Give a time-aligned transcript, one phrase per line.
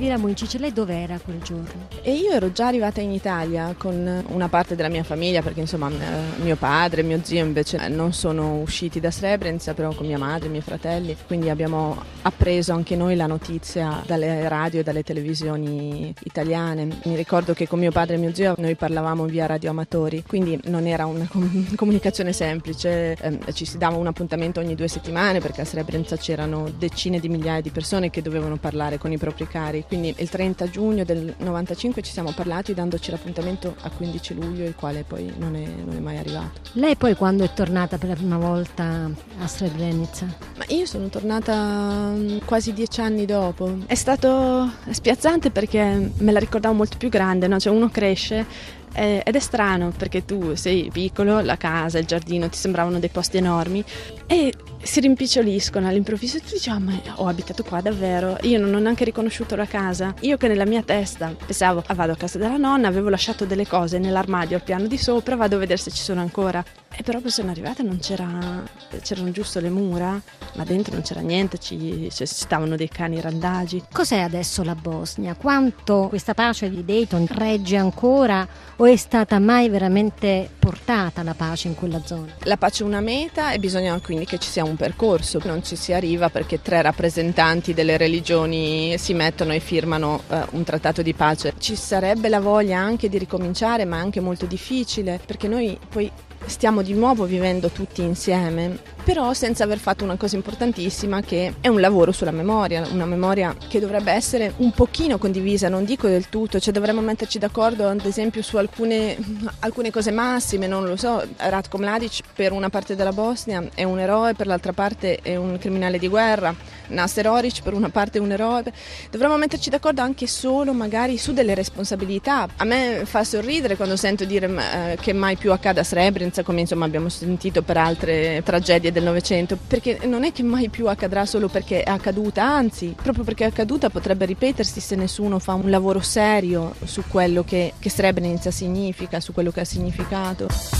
[0.00, 1.88] Elvira Muncic, lei dov'era quel giorno?
[2.00, 5.90] E io ero già arrivata in Italia con una parte della mia famiglia, perché insomma
[5.90, 10.16] eh, mio padre e mio zio invece non sono usciti da Srebrenica, però con mia
[10.16, 14.82] madre e i miei fratelli, quindi abbiamo appreso anche noi la notizia dalle radio e
[14.82, 16.88] dalle televisioni italiane.
[17.04, 20.86] Mi ricordo che con mio padre e mio zio noi parlavamo via radioamatori, quindi non
[20.86, 25.60] era una com- comunicazione semplice, eh, ci si dava un appuntamento ogni due settimane perché
[25.60, 29.84] a Srebrenica c'erano decine di migliaia di persone che dovevano parlare con i propri cari,
[29.90, 34.76] quindi il 30 giugno del 95 ci siamo parlati dandoci l'appuntamento a 15 luglio, il
[34.76, 36.60] quale poi non è, non è mai arrivato.
[36.74, 40.26] Lei poi quando è tornata per la prima volta a Srebrenica?
[40.58, 43.78] Ma io sono tornata mm, quasi dieci anni dopo.
[43.86, 47.58] È stato spiazzante perché me la ricordavo molto più grande, no?
[47.58, 48.46] cioè uno cresce
[48.94, 53.08] eh, ed è strano perché tu sei piccolo, la casa, il giardino ti sembravano dei
[53.08, 53.84] posti enormi
[54.26, 58.74] e si rimpiccioliscono all'improvviso e tu dici, oh, ma ho abitato qua davvero, io non
[58.74, 60.14] ho neanche riconosciuto la casa.
[60.20, 63.66] Io che nella mia testa pensavo, ah, vado a casa della nonna, avevo lasciato delle
[63.66, 66.64] cose nell'armadio al piano di sopra, vado a vedere se ci sono ancora.
[66.96, 68.62] E però poi sono arrivata e non c'era,
[69.02, 70.20] c'erano giusto le mura,
[70.54, 73.84] ma dentro non c'era niente, ci, ci stavano dei cani randagi.
[73.90, 75.34] Cos'è adesso la Bosnia?
[75.34, 78.46] Quanto questa pace di Dayton regge ancora
[78.76, 82.34] o è stata mai veramente portata la pace in quella zona?
[82.42, 85.76] La pace è una meta e bisogna quindi che ci sia un percorso, non ci
[85.76, 91.14] si arriva perché tre rappresentanti delle religioni si mettono e firmano uh, un trattato di
[91.14, 91.54] pace.
[91.56, 96.10] Ci sarebbe la voglia anche di ricominciare, ma è anche molto difficile perché noi poi
[96.46, 101.68] stiamo di nuovo vivendo tutti insieme, però senza aver fatto una cosa importantissima che è
[101.68, 106.28] un lavoro sulla memoria, una memoria che dovrebbe essere un pochino condivisa, non dico del
[106.28, 109.16] tutto, cioè dovremmo metterci d'accordo ad esempio su alcune,
[109.60, 113.98] alcune cose massime, non lo so, Ratko Mladic per una parte della Bosnia è un
[113.98, 116.54] eroe, per l'altra parte è un criminale di guerra,
[116.88, 118.72] Nasser Oric per una parte è un eroe,
[119.10, 122.48] dovremmo metterci d'accordo anche solo magari su delle responsabilità.
[122.56, 126.60] A me fa sorridere quando sento dire eh, che mai più accada a Srebrenica, come
[126.70, 131.26] insomma abbiamo sentito per altre tragedie del Novecento, perché non è che mai più accadrà
[131.26, 135.68] solo perché è accaduta, anzi, proprio perché è accaduta potrebbe ripetersi se nessuno fa un
[135.68, 140.79] lavoro serio su quello che, che Srebrenica significa, su quello che ha significato.